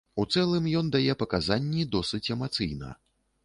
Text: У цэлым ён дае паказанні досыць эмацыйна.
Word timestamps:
У 0.21 0.23
цэлым 0.35 0.69
ён 0.79 0.89
дае 0.95 1.13
паказанні 1.21 1.87
досыць 1.97 2.25
эмацыйна. 2.39 2.95